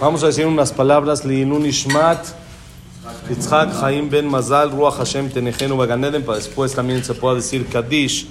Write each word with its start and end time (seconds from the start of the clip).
Vamos 0.00 0.22
a 0.22 0.26
decir 0.26 0.46
unas 0.46 0.70
palabras. 0.70 1.24
Ishmat, 1.24 2.26
Yitzhak 3.28 3.80
Chaim 3.80 4.08
Ben 4.08 4.28
Mazal, 4.28 4.70
Ruach 4.70 4.98
Hashem 4.98 5.30
Tenejenu 5.30 5.76
Baganeden. 5.76 6.22
Para 6.22 6.38
después 6.38 6.72
también 6.72 7.02
se 7.02 7.14
pueda 7.14 7.34
decir 7.34 7.66
Kaddish. 7.66 8.28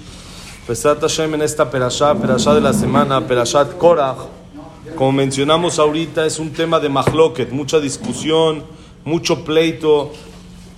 Pesat 0.66 1.02
Hashem 1.02 1.34
en 1.34 1.42
esta 1.42 1.70
perashá, 1.70 2.14
perashá 2.14 2.54
de 2.54 2.62
la 2.62 2.72
semana, 2.72 3.26
perashat 3.26 3.76
Korach. 3.76 4.16
Como 4.96 5.12
mencionamos 5.12 5.78
ahorita, 5.78 6.24
es 6.24 6.38
un 6.38 6.50
tema 6.50 6.80
de 6.80 6.88
mahloket, 6.88 7.50
mucha 7.50 7.78
discusión, 7.78 8.62
mucho 9.04 9.44
pleito 9.44 10.12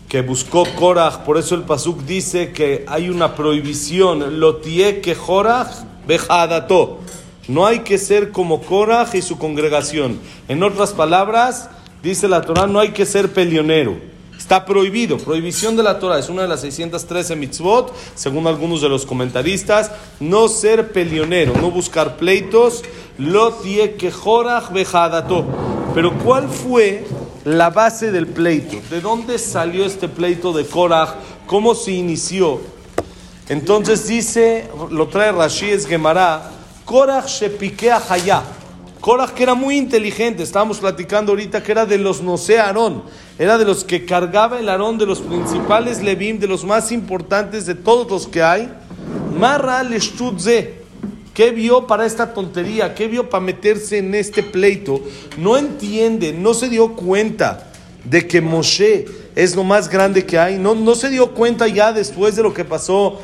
que 0.09 0.23
buscó 0.23 0.65
Korach. 0.77 1.19
Por 1.19 1.39
eso 1.39 1.55
el 1.55 1.63
Pasuk 1.63 2.01
dice 2.01 2.51
que 2.51 2.85
hay 2.89 3.09
una 3.09 3.37
prohibición. 3.37 4.41
Lo 4.41 4.57
tie 4.57 5.01
que 5.01 5.15
Korach 5.15 5.69
bejadato. 6.09 6.99
No 7.49 7.67
hay 7.67 7.81
que 7.81 7.99
ser 7.99 8.31
como 8.31 8.63
Korach 8.63 9.15
y 9.15 9.23
su 9.23 9.37
congregación. 9.39 10.21
En 10.49 10.63
otras 10.63 10.93
palabras, 10.93 11.69
dice 12.03 12.29
la 12.29 12.43
Torah, 12.43 12.67
no 12.67 12.79
hay 12.79 12.91
que 12.91 13.07
ser 13.07 13.33
pelionero. 13.33 13.97
Está 14.39 14.65
prohibido, 14.65 15.19
prohibición 15.19 15.77
de 15.77 15.85
la 15.85 15.99
Torah, 15.99 16.19
es 16.19 16.29
una 16.29 16.43
de 16.43 16.49
las 16.49 16.63
613 16.63 17.37
mitzvot, 17.37 17.95
según 18.17 18.47
algunos 18.49 18.81
de 18.81 18.89
los 18.89 19.07
comentaristas, 19.07 19.93
no 20.19 20.49
ser 20.49 20.91
pelionero, 20.91 21.53
no 21.61 21.71
buscar 21.71 22.17
pleitos, 22.17 22.83
lo 23.19 23.53
tie 23.53 23.95
que 23.95 24.13
bejadato. 24.73 25.45
Pero 25.95 26.13
¿cuál 26.19 26.49
fue 26.49 27.05
la 27.45 27.71
base 27.71 28.11
del 28.11 28.27
pleito? 28.27 28.79
¿De 28.91 29.01
dónde 29.01 29.39
salió 29.39 29.85
este 29.85 30.09
pleito 30.09 30.53
de 30.53 30.67
Korach? 30.67 31.15
¿Cómo 31.47 31.75
se 31.75 31.93
inició? 31.93 32.61
Entonces 33.49 34.09
dice, 34.09 34.69
lo 34.91 35.09
trae 35.09 35.31
Rashi 35.31 35.71
es 35.71 35.87
Gemara, 35.87 36.51
Korach 36.85 37.29
se 37.29 37.51
piquea 37.51 38.03
Hayá. 38.09 38.43
Korach 39.01 39.31
que 39.31 39.43
era 39.43 39.55
muy 39.55 39.77
inteligente, 39.77 40.43
estábamos 40.43 40.79
platicando 40.79 41.33
ahorita 41.33 41.63
que 41.63 41.73
era 41.73 41.87
de 41.87 41.99
los 41.99 42.23
no 42.23 42.37
sé 42.37 42.61
Aarón, 42.61 43.03
era 43.37 43.59
de 43.59 43.65
los 43.65 43.83
que 43.83 44.05
cargaba 44.05 44.61
el 44.61 44.69
Aarón, 44.69 44.97
de 44.97 45.07
los 45.07 45.21
principales 45.21 46.03
Levim, 46.03 46.39
de 46.39 46.47
los 46.47 46.65
más 46.65 46.93
importantes 46.93 47.67
de 47.67 47.75
todos 47.75 48.09
los 48.09 48.29
que 48.29 48.43
hay. 48.43 48.73
Marra 49.37 49.83
Leshtutze, 49.83 50.83
¿qué 51.35 51.51
vio 51.51 51.87
para 51.87 52.07
esta 52.07 52.33
tontería? 52.33 52.95
¿Qué 52.95 53.09
vio 53.09 53.29
para 53.29 53.43
meterse 53.43 53.99
en 53.99 54.15
este 54.15 54.45
pleito? 54.45 55.01
No 55.37 55.57
entiende, 55.57 56.33
no 56.33 56.55
se 56.55 56.69
dio 56.69 56.95
cuenta 56.95 57.73
de 58.05 58.27
que 58.29 58.41
Moshe 58.41 59.07
es 59.35 59.57
lo 59.57 59.65
más 59.65 59.89
grande 59.89 60.27
que 60.27 60.39
hay, 60.39 60.59
no, 60.59 60.75
no 60.75 60.95
se 60.95 61.09
dio 61.09 61.33
cuenta 61.33 61.67
ya 61.67 61.93
después 61.93 62.37
de 62.37 62.43
lo 62.43 62.53
que 62.53 62.65
pasó 62.65 63.21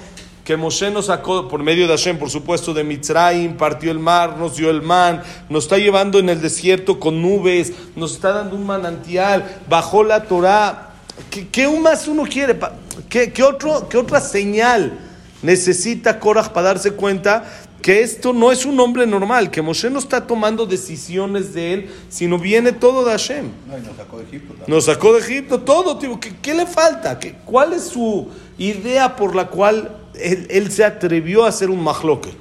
que 0.49 0.57
Moshe 0.57 0.91
nos 0.91 1.05
sacó 1.05 1.47
por 1.47 1.63
medio 1.63 1.87
de 1.87 1.93
Hashem, 1.93 2.19
por 2.19 2.31
supuesto, 2.31 2.73
de 2.73 2.83
Mitzrayim, 2.83 3.59
partió 3.59 3.91
el 3.91 3.99
mar, 3.99 4.39
nos 4.39 4.57
dio 4.57 4.71
el 4.71 4.81
man, 4.81 5.23
nos 5.51 5.65
está 5.65 5.77
llevando 5.77 6.19
en 6.19 6.31
el 6.31 6.41
desierto 6.41 6.99
con 6.99 7.21
nubes, 7.21 7.75
nos 7.95 8.13
está 8.13 8.33
dando 8.33 8.57
un 8.57 8.65
manantial, 8.65 9.59
bajó 9.69 10.03
la 10.03 10.23
Torah. 10.23 10.95
¿Qué, 11.29 11.49
qué 11.49 11.69
más 11.69 12.09
uno 12.09 12.23
quiere? 12.23 12.59
¿Qué, 13.11 13.31
qué, 13.31 13.43
otro, 13.43 13.91
¿Qué 13.91 13.99
otra 13.99 14.23
señal 14.23 14.99
necesita 15.43 16.19
Korach 16.19 16.49
para 16.49 16.69
darse 16.69 16.93
cuenta 16.93 17.45
que 17.83 18.01
esto 18.01 18.33
no 18.33 18.51
es 18.51 18.65
un 18.65 18.81
hombre 18.81 19.07
normal, 19.07 19.51
que 19.51 19.61
Moshe 19.61 19.91
no 19.91 19.99
está 19.99 20.27
tomando 20.27 20.65
decisiones 20.65 21.53
de 21.53 21.75
él, 21.75 21.91
sino 22.09 22.39
viene 22.39 22.73
todo 22.73 23.05
de 23.05 23.11
Hashem. 23.11 23.51
nos 23.87 23.97
sacó 23.99 24.17
de 24.17 24.25
Egipto. 24.25 24.55
Nos 24.67 24.85
sacó 24.87 25.13
de 25.13 25.21
Egipto, 25.21 25.61
todo, 25.61 25.99
tío. 25.99 26.19
¿Qué, 26.19 26.35
qué 26.41 26.55
le 26.55 26.65
falta? 26.65 27.19
¿Qué, 27.19 27.35
¿Cuál 27.45 27.75
es 27.75 27.85
su 27.85 28.29
idea 28.57 29.15
por 29.15 29.37
la 29.37 29.49
cual 29.49 30.08
él, 30.21 30.71
se 30.71 30.85
atrevió 30.85 31.45
a 31.45 31.49
hacer 31.49 31.71
un 31.71 31.83
mahloket. 31.83 32.37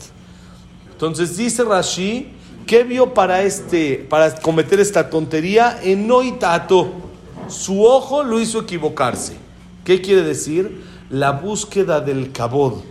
Entonces 0.91 1.37
dice 1.37 1.63
Rashi, 1.63 2.29
¿qué 2.65 2.83
vio 2.83 3.13
para, 3.13 3.43
este, 3.43 4.05
para 4.09 4.33
cometer 4.35 4.79
esta 4.79 5.09
tontería? 5.09 5.79
En 5.83 6.07
Noitato, 6.07 6.91
su 7.47 7.85
ojo 7.85 8.23
lo 8.23 8.39
hizo 8.39 8.61
equivocarse. 8.61 9.37
¿Qué 9.83 10.01
quiere 10.01 10.23
decir? 10.23 10.83
La 11.09 11.31
búsqueda 11.31 12.01
del 12.01 12.31
cabod, 12.31 12.81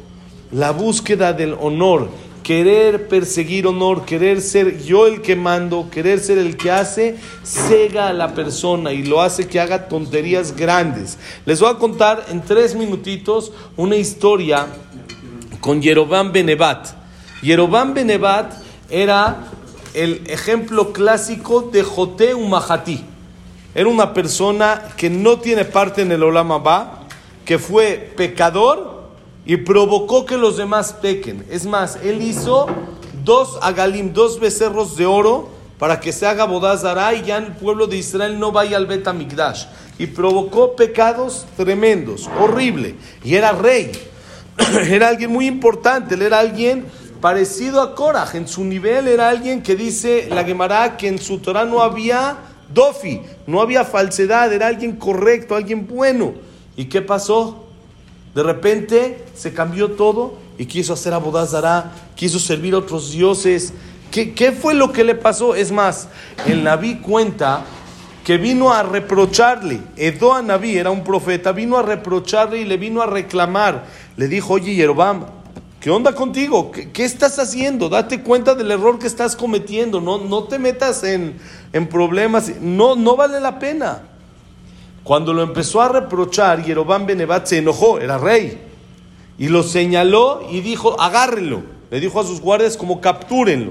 la 0.51 0.71
búsqueda 0.71 1.33
del 1.33 1.55
honor, 1.61 2.09
querer 2.47 3.09
perseguir 3.09 3.67
honor, 3.67 4.05
querer 4.05 4.41
ser 4.41 4.81
yo 4.81 5.09
el 5.09 5.21
que 5.21 5.35
mando, 5.35 5.89
querer 5.91 6.21
ser 6.21 6.39
el 6.39 6.57
que 6.57 6.71
hace, 6.71 7.17
cega 7.43 8.07
a 8.07 8.13
la 8.13 8.35
persona 8.35 8.93
y 8.93 9.03
lo 9.03 9.21
hace 9.21 9.49
que 9.49 9.59
haga 9.59 9.89
tonterías 9.89 10.55
grandes. 10.55 11.19
Les 11.45 11.59
voy 11.59 11.71
a 11.71 11.79
contar 11.79 12.25
en 12.31 12.41
tres 12.41 12.77
minutitos 12.77 13.51
una 13.77 13.97
historia 13.97 14.69
con 15.59 15.83
Yerobam 15.83 16.31
Benevat. 16.31 16.91
Yerobam 17.43 17.95
Benevat 17.95 18.53
era 18.91 19.49
el 19.93 20.23
ejemplo 20.29 20.93
clásico 20.93 21.63
de 21.63 21.83
Joté 21.83 22.33
Umahati. 22.33 23.03
Era 23.75 23.89
una 23.89 24.15
persona 24.15 24.83
que 24.97 25.11
no 25.11 25.41
tiene 25.41 25.65
parte 25.65 26.03
en 26.03 26.13
el 26.13 26.23
Olam 26.23 26.53
Abba, 26.53 27.09
que 27.45 27.59
fue 27.59 28.13
pecador 28.17 28.96
y 29.47 29.59
provocó 29.59 30.27
que 30.27 30.37
los 30.37 30.57
demás 30.57 30.93
pequen. 30.93 31.47
Es 31.49 31.65
más, 31.67 31.99
él 32.03 32.21
hizo 32.21 32.67
dos 33.25 33.59
agalim, 33.63 34.13
dos 34.13 34.41
becerros 34.41 34.97
de 34.97 35.07
oro 35.07 35.49
para 35.79 36.01
que 36.01 36.13
se 36.13 36.27
haga 36.27 36.45
bodazara 36.45 37.15
y 37.15 37.23
ya 37.23 37.37
el 37.37 37.53
pueblo 37.53 37.87
de 37.87 37.97
Israel 37.97 38.41
no 38.41 38.51
vaya 38.51 38.77
al 38.77 38.87
Betamigdash. 38.87 39.67
Y 39.99 40.09
provocó 40.09 40.75
pecados 40.75 41.47
tremendos, 41.57 42.29
horrible. 42.41 42.97
Y 43.23 43.37
era 43.37 43.53
rey. 43.53 43.93
era 44.91 45.09
alguien 45.09 45.31
muy 45.31 45.47
importante, 45.47 46.15
él 46.15 46.23
era 46.23 46.41
alguien 46.41 46.85
parecido 47.21 47.81
a 47.81 47.95
Korah. 47.95 48.29
En 48.35 48.49
su 48.49 48.65
nivel 48.65 49.07
era 49.07 49.29
alguien 49.29 49.63
que 49.63 49.77
dice 49.77 50.29
la 50.31 50.45
Gemara 50.45 50.97
que 50.97 51.09
en 51.09 51.19
su 51.19 51.39
Torah 51.39 51.65
no 51.65 51.83
había 51.83 52.37
dofi, 52.73 53.23
no 53.47 53.61
había 53.61 53.85
falsedad, 53.85 54.53
era 54.53 54.67
alguien 54.67 54.97
correcto, 54.97 55.55
alguien 55.55 55.87
bueno. 55.87 56.35
¿Y 56.77 56.87
qué 56.87 57.01
pasó? 57.01 57.66
De 58.37 58.43
repente 58.43 59.25
se 59.35 59.55
cambió 59.55 59.93
todo 59.93 60.35
y 60.59 60.67
quiso 60.67 60.93
hacer 60.93 61.15
abodazara, 61.15 61.93
quiso 62.17 62.39
servir 62.39 62.75
a 62.75 62.79
otros 62.81 63.13
dioses. 63.13 63.73
¿Qué, 64.11 64.35
¿Qué, 64.35 64.53
fue 64.53 64.75
lo 64.75 64.93
que 64.93 65.05
le 65.05 65.15
pasó? 65.15 65.55
Es 65.55 65.73
más, 65.73 66.09
el 66.45 66.63
Naví 66.63 66.97
cuenta 66.97 67.65
que 68.25 68.37
vino 68.37 68.71
a 68.75 68.83
reprocharle. 68.83 69.81
Edo 69.97 70.35
a 70.35 70.43
Naví 70.43 70.77
era 70.77 70.91
un 70.91 71.03
profeta, 71.03 71.53
vino 71.53 71.79
a 71.79 71.83
reprocharle 71.83 72.59
y 72.59 72.67
le 72.67 72.77
vino 72.77 73.01
a 73.01 73.07
reclamar. 73.07 73.87
Le 74.19 74.29
dijo, 74.29 74.53
oye 74.53 74.75
Yerobam, 74.75 75.25
¿qué 75.81 75.89
onda 75.89 76.15
contigo? 76.15 76.71
¿Qué, 76.73 76.91
¿Qué, 76.93 77.07
estás 77.07 77.39
haciendo? 77.39 77.89
Date 77.89 78.21
cuenta 78.21 78.55
del 78.55 78.71
error 78.71 78.99
que 78.99 79.07
estás 79.07 79.35
cometiendo. 79.35 80.03
No, 80.03 80.19
no 80.19 80.45
te 80.45 80.59
metas 80.59 81.05
en, 81.05 81.39
en 81.73 81.89
problemas. 81.89 82.53
No, 82.61 82.97
no 82.97 83.17
vale 83.17 83.41
la 83.41 83.59
pena. 83.59 84.03
Cuando 85.07 85.33
lo 85.33 85.43
empezó 85.43 85.81
a 85.81 85.89
reprochar, 85.89 86.65
Yerobam 86.65 87.07
Benevat 87.07 87.47
se 87.47 87.59
enojó, 87.59 88.01
era 88.01 88.19
rey, 88.19 88.59
y 89.39 89.47
lo 89.47 89.63
señaló 89.63 90.49
y 90.51 90.63
dijo, 90.63 91.01
agárrenlo. 91.01 91.63
Le 91.93 92.01
dijo 92.01 92.19
a 92.19 92.25
sus 92.25 92.41
guardias 92.41 92.77
como 92.77 93.01
captúrenlo. 93.01 93.71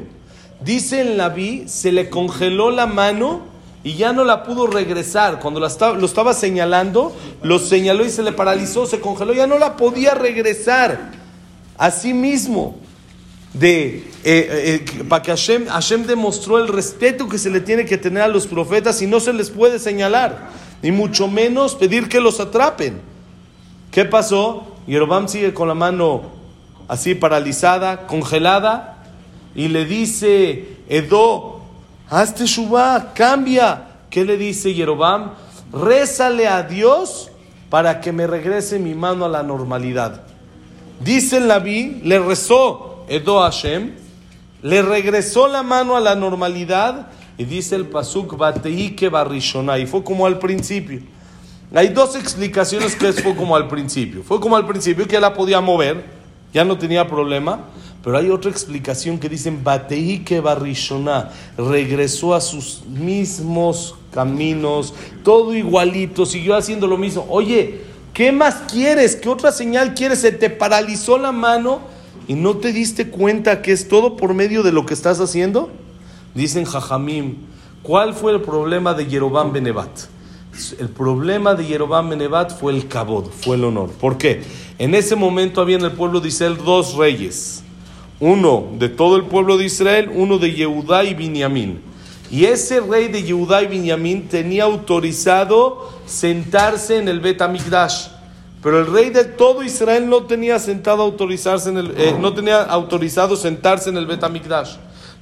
Dice 0.62 1.02
el 1.02 1.18
Naví, 1.18 1.66
se 1.68 1.92
le 1.92 2.10
congeló 2.10 2.72
la 2.72 2.86
mano 2.86 3.42
y 3.84 3.96
ya 3.96 4.14
no 4.14 4.24
la 4.24 4.46
pudo 4.46 4.68
regresar. 4.68 5.42
Cuando 5.42 5.60
lo 5.60 6.06
estaba 6.06 6.34
señalando, 6.34 7.14
lo 7.44 7.60
señaló 7.60 8.06
y 8.06 8.12
se 8.12 8.24
le 8.24 8.32
paralizó, 8.32 8.86
se 8.86 9.02
congeló, 9.02 9.34
ya 9.34 9.46
no 9.46 9.60
la 9.60 9.76
podía 9.76 10.14
regresar. 10.14 11.12
Así 11.78 12.14
mismo, 12.14 12.78
de, 13.54 14.10
eh, 14.24 14.84
eh, 14.88 15.04
para 15.10 15.22
que 15.22 15.32
Hashem, 15.32 15.66
Hashem 15.66 16.06
demostró 16.06 16.60
el 16.60 16.70
respeto 16.70 17.28
que 17.28 17.38
se 17.38 17.50
le 17.50 17.60
tiene 17.60 17.84
que 17.84 17.98
tener 17.98 18.24
a 18.24 18.30
los 18.30 18.48
profetas 18.48 19.02
y 19.02 19.08
no 19.08 19.20
se 19.20 19.34
les 19.34 19.50
puede 19.50 19.80
señalar 19.80 20.64
ni 20.86 20.92
mucho 20.92 21.28
menos 21.28 21.74
pedir 21.74 22.08
que 22.08 22.20
los 22.20 22.40
atrapen. 22.40 23.02
¿Qué 23.90 24.06
pasó? 24.06 24.68
Yerobam 24.86 25.28
sigue 25.28 25.52
con 25.52 25.68
la 25.68 25.74
mano 25.74 26.22
así 26.88 27.16
paralizada, 27.16 28.06
congelada, 28.06 29.04
y 29.56 29.68
le 29.70 29.86
dice, 29.86 30.78
Edo, 30.88 31.62
hazte 32.08 32.46
shubá, 32.46 33.14
cambia. 33.16 33.88
¿Qué 34.12 34.26
le 34.26 34.38
dice 34.38 34.76
Yerobam? 34.76 35.32
Rézale 35.74 36.48
a 36.48 36.62
Dios 36.62 37.32
para 37.72 38.00
que 38.00 38.12
me 38.12 38.28
regrese 38.28 38.78
mi 38.78 38.94
mano 38.94 39.26
a 39.26 39.30
la 39.30 39.42
normalidad. 39.42 40.22
Dice 41.00 41.38
el 41.38 41.48
le 42.04 42.20
rezó 42.20 43.06
Edo 43.10 43.40
Hashem, 43.42 43.92
le 44.62 44.84
regresó 44.84 45.48
la 45.48 45.64
mano 45.64 45.96
a 45.96 46.00
la 46.00 46.14
normalidad 46.14 47.08
y 47.38 47.44
dice 47.44 47.76
el 47.76 47.88
Pasuk, 47.88 48.38
Bateike 48.38 49.10
Barishona. 49.10 49.78
Y 49.78 49.86
fue 49.86 50.04
como 50.04 50.26
al 50.26 50.40
principio. 50.40 51.02
Hay 51.74 51.90
dos 51.90 52.16
explicaciones 52.16 52.96
que 52.96 53.12
fue 53.12 53.36
como 53.36 53.56
al 53.56 53.68
principio. 53.68 54.24
Fue 54.24 54.40
como 54.40 54.56
al 54.56 54.66
principio 54.66 55.08
que 55.08 55.20
la 55.20 55.34
podía 55.34 55.60
mover, 55.60 56.06
ya 56.54 56.64
no 56.64 56.78
tenía 56.78 57.08
problema. 57.08 57.66
Pero 58.04 58.18
hay 58.20 58.30
otra 58.30 58.52
explicación 58.52 59.18
que 59.18 59.28
dicen 59.28 59.64
Bateike 59.64 60.40
Barishona. 60.40 61.32
Regresó 61.58 62.36
a 62.36 62.40
sus 62.40 62.86
mismos 62.86 63.96
caminos, 64.12 64.94
todo 65.24 65.56
igualito, 65.56 66.26
siguió 66.26 66.56
haciendo 66.56 66.86
lo 66.86 66.98
mismo. 66.98 67.26
Oye, 67.30 67.82
¿qué 68.14 68.32
más 68.32 68.72
quieres? 68.72 69.16
¿Qué 69.16 69.28
otra 69.28 69.52
señal 69.52 69.96
quieres? 69.96 70.20
Se 70.20 70.32
te 70.32 70.52
paralizó 70.52 71.18
la 71.18 71.32
mano 71.32 71.82
y 72.28 72.36
no 72.36 72.58
te 72.58 72.72
diste 72.72 73.10
cuenta 73.10 73.64
que 73.64 73.72
es 73.72 73.88
todo 73.88 74.16
por 74.16 74.36
medio 74.36 74.62
de 74.62 74.72
lo 74.72 74.86
que 74.86 74.94
estás 74.94 75.20
haciendo. 75.20 75.72
Dicen 76.36 76.66
Jajamim, 76.66 77.38
¿cuál 77.82 78.14
fue 78.14 78.34
el 78.34 78.42
problema 78.42 78.94
de 78.94 79.08
Yerobam 79.08 79.54
Benevat? 79.54 79.90
El 80.78 80.90
problema 80.90 81.56
de 81.56 81.66
Yerobam 81.66 82.10
Benevat 82.10 82.60
fue 82.60 82.74
el 82.74 82.90
cabod, 82.90 83.28
fue 83.28 83.56
el 83.56 83.64
honor. 83.64 83.90
¿Por 83.92 84.18
qué? 84.18 84.44
En 84.78 84.96
ese 84.96 85.16
momento 85.16 85.62
había 85.62 85.78
en 85.78 85.86
el 85.86 85.94
pueblo 85.94 86.20
de 86.20 86.28
Israel 86.28 86.58
dos 86.58 86.96
reyes. 86.96 87.64
Uno 88.20 88.68
de 88.78 88.90
todo 88.90 89.16
el 89.16 89.24
pueblo 89.24 89.58
de 89.58 89.66
Israel, 89.66 90.12
uno 90.14 90.38
de 90.38 90.54
Yehudá 90.54 91.06
y 91.06 91.14
Binyamin. 91.14 91.82
Y 92.30 92.46
ese 92.46 92.82
rey 92.82 93.08
de 93.08 93.24
Yehudá 93.24 93.64
y 93.64 93.68
Binyamin 93.68 94.28
tenía 94.28 94.66
autorizado 94.66 95.90
sentarse 96.06 96.98
en 96.98 97.08
el 97.08 97.22
Bet 97.22 97.42
Amigdash. 97.42 98.08
Pero 98.62 98.80
el 98.80 98.88
rey 98.88 99.10
de 99.10 99.24
todo 99.24 99.64
Israel 99.64 100.10
no 100.10 100.24
tenía 100.24 100.60
sentado 100.60 101.04
autorizarse 101.04 101.70
en 101.70 101.78
el, 101.78 101.94
eh, 101.98 102.16
no 102.20 102.34
tenía 102.34 102.64
autorizado 102.64 103.38
sentarse 103.38 103.90
en 103.90 103.98
el 103.98 104.06
Bet 104.06 104.24
Amigdash. 104.24 104.76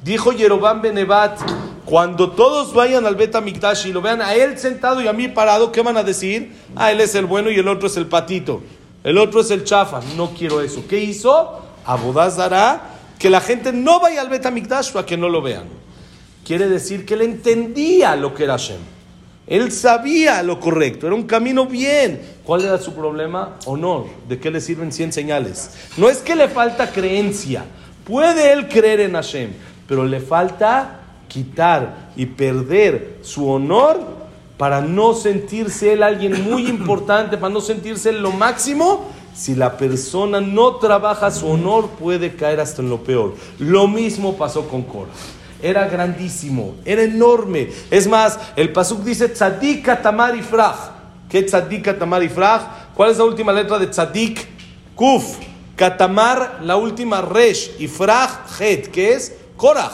Dijo 0.04 0.34
Yerobam 0.34 0.82
Benevat, 0.82 1.40
cuando 1.86 2.32
todos 2.32 2.74
vayan 2.74 3.06
al 3.06 3.16
Bet 3.16 3.36
Amigdash 3.36 3.88
y 3.88 3.94
lo 3.94 4.02
vean 4.02 4.22
a 4.22 4.34
él 4.34 4.58
sentado 4.58 5.02
y 5.02 5.08
a 5.08 5.14
mí 5.14 5.30
parado, 5.30 5.72
¿qué 5.72 5.82
van 5.82 5.96
a 5.96 6.04
decir? 6.04 6.52
Ah, 6.76 6.92
él 6.92 7.00
es 7.00 7.16
el 7.16 7.26
bueno 7.26 7.50
y 7.50 7.56
el 7.56 7.68
otro 7.70 7.88
es 7.88 7.96
el 7.96 8.08
patito. 8.08 8.62
El 9.04 9.18
otro 9.18 9.40
es 9.40 9.50
el 9.52 9.64
chafa. 9.64 10.02
No 10.18 10.32
quiero 10.32 10.62
eso. 10.62 10.84
¿Qué 10.90 11.00
hizo? 11.00 11.62
Abodaz 11.86 12.36
dará 12.36 12.82
que 13.18 13.30
la 13.30 13.40
gente 13.40 13.72
no 13.72 14.02
vaya 14.02 14.20
al 14.20 14.28
Bet 14.28 14.46
Amigdash 14.46 14.92
para 14.92 15.06
que 15.06 15.16
no 15.16 15.30
lo 15.30 15.42
vean. 15.42 15.68
Quiere 16.46 16.68
decir 16.68 17.06
que 17.06 17.14
él 17.14 17.22
entendía 17.22 18.18
lo 18.18 18.34
que 18.34 18.44
era 18.44 18.58
Hashem. 18.58 18.80
Él 19.48 19.72
sabía 19.72 20.44
lo 20.44 20.60
correcto, 20.60 21.08
era 21.08 21.16
un 21.16 21.24
camino 21.24 21.66
bien. 21.66 22.22
¿Cuál 22.44 22.64
era 22.64 22.78
su 22.78 22.94
problema? 22.94 23.58
Honor. 23.66 24.08
¿De 24.28 24.38
qué 24.38 24.52
le 24.52 24.60
sirven 24.60 24.92
100 24.92 25.14
señales? 25.14 25.72
No 25.96 26.10
es 26.10 26.18
que 26.18 26.36
le 26.36 26.50
falta 26.50 26.92
creencia. 26.92 27.66
Puede 28.06 28.52
él 28.52 28.68
creer 28.68 29.00
en 29.02 29.14
Hashem, 29.14 29.52
pero 29.94 30.06
le 30.06 30.20
falta 30.20 31.02
quitar 31.28 32.10
y 32.16 32.26
perder 32.26 33.20
su 33.22 33.48
honor 33.48 34.02
para 34.58 34.82
no 34.82 35.14
sentirse 35.14 35.94
él 35.94 36.02
alguien 36.02 36.50
muy 36.50 36.66
importante, 36.68 37.38
para 37.38 37.54
no 37.54 37.62
sentirse 37.62 38.10
él 38.10 38.24
lo 38.24 38.32
máximo. 38.32 39.06
Si 39.36 39.54
la 39.54 39.78
persona 39.78 40.42
no 40.42 40.78
trabaja 40.78 41.30
su 41.30 41.48
honor, 41.48 41.90
puede 41.90 42.34
caer 42.36 42.60
hasta 42.60 42.82
en 42.82 42.90
lo 42.90 43.04
peor. 43.04 43.36
Lo 43.60 43.88
mismo 43.88 44.36
pasó 44.36 44.68
con 44.68 44.82
Cora 44.82 45.12
era 45.62 45.88
grandísimo, 45.88 46.74
era 46.86 47.04
enorme. 47.04 47.70
Es 47.92 48.08
más, 48.08 48.40
el 48.56 48.74
Pasuk 48.74 49.04
dice 49.04 49.30
Tzadik 49.30 50.02
Tamar 50.02 50.36
Ifraj. 50.36 50.76
¿Qué 51.30 51.44
Tzadik 51.44 52.00
Tamar 52.00 52.24
Ifraj? 52.24 52.96
¿Cuál 52.96 53.12
es 53.12 53.20
la 53.20 53.26
última 53.26 53.54
letra 53.54 53.78
de 53.78 53.86
Tzadik? 53.86 54.48
Kuf. 54.96 55.38
Katamar, 55.76 56.60
la 56.64 56.78
última 56.78 57.22
Resh. 57.22 57.72
Ifraj, 57.80 58.60
Het, 58.60 58.90
que 58.90 59.14
es 59.14 59.34
Korach. 59.64 59.94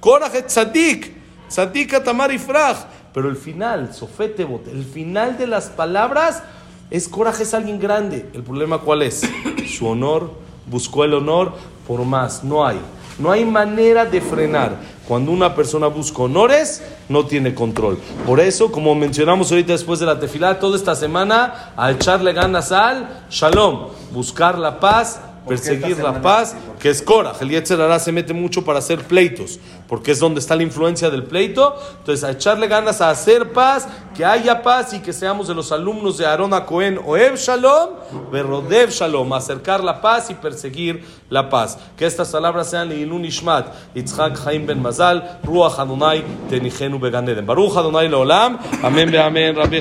Korach 0.00 0.34
es 0.34 0.46
Tzadik. 0.46 1.12
Tzadik 1.50 1.90
Katamar 1.90 2.32
Ifraj. 2.32 2.78
Pero 3.12 3.28
el 3.28 3.36
final, 3.36 3.92
Sofetebot, 3.92 4.68
el 4.68 4.84
final 4.84 5.36
de 5.36 5.46
las 5.46 5.66
palabras 5.66 6.42
es 6.90 7.06
Korach 7.06 7.38
es 7.42 7.52
alguien 7.52 7.78
grande. 7.78 8.30
¿El 8.32 8.42
problema 8.42 8.78
cuál 8.78 9.02
es? 9.02 9.20
Su 9.68 9.86
honor, 9.86 10.30
buscó 10.64 11.04
el 11.04 11.12
honor 11.12 11.52
por 11.86 12.06
más, 12.06 12.42
no 12.42 12.66
hay. 12.66 12.80
No 13.18 13.30
hay 13.30 13.44
manera 13.44 14.06
de 14.06 14.22
frenar. 14.22 14.76
Cuando 15.06 15.30
una 15.30 15.54
persona 15.54 15.88
busca 15.88 16.22
honores, 16.22 16.82
no 17.10 17.26
tiene 17.26 17.54
control. 17.54 17.98
Por 18.26 18.40
eso, 18.40 18.72
como 18.72 18.94
mencionamos 18.94 19.50
ahorita 19.50 19.72
después 19.72 20.00
de 20.00 20.06
la 20.06 20.18
tefilá, 20.18 20.58
toda 20.58 20.74
esta 20.74 20.94
semana, 20.94 21.74
a 21.76 21.90
echarle 21.90 22.32
ganas 22.32 22.72
al 22.72 23.26
shalom, 23.28 23.88
buscar 24.12 24.58
la 24.58 24.80
paz, 24.80 25.20
perseguir 25.46 25.98
la 25.98 26.20
paz, 26.20 26.56
que 26.78 26.90
es 26.90 27.02
Cora. 27.02 27.32
El 27.40 27.50
Yetzer 27.50 28.00
se 28.00 28.12
mete 28.12 28.32
mucho 28.32 28.64
para 28.64 28.78
hacer 28.78 29.04
pleitos, 29.04 29.58
porque 29.88 30.12
es 30.12 30.18
donde 30.18 30.40
está 30.40 30.56
la 30.56 30.62
influencia 30.62 31.10
del 31.10 31.24
pleito. 31.24 31.74
Entonces, 31.98 32.24
a 32.24 32.30
echarle 32.32 32.68
ganas 32.68 33.00
a 33.00 33.10
hacer 33.10 33.52
paz, 33.52 33.88
que 34.14 34.24
haya 34.24 34.62
paz 34.62 34.94
y 34.94 35.00
que 35.00 35.12
seamos 35.12 35.48
de 35.48 35.54
los 35.54 35.72
alumnos 35.72 36.18
de 36.18 36.26
Aarón 36.26 36.54
a 36.54 36.64
Cohen, 36.64 36.98
Oev 37.04 37.36
Shalom, 37.36 37.90
Berrodev 38.32 38.90
Shalom, 38.90 39.32
acercar 39.32 39.84
la 39.84 40.00
paz 40.00 40.30
y 40.30 40.34
perseguir 40.34 41.04
la 41.28 41.50
paz. 41.50 41.78
Que 41.96 42.06
estas 42.06 42.30
palabras 42.30 42.70
sean 42.70 42.88
Leilun 42.88 43.24
Ishmat, 43.24 43.94
Yitzhak 43.94 44.42
Chaim 44.42 44.66
Ben 44.66 44.80
Mazal, 44.80 45.38
Ruach 45.44 45.78
Adonai, 45.78 46.24
Tenigenu 46.48 46.98
Beganeden. 46.98 47.44
Baruch 47.44 47.76
Adonai 47.76 48.08
Leolam, 48.08 48.58
Amén, 48.82 49.14
Amén, 49.16 49.54
Rabbi 49.54 49.74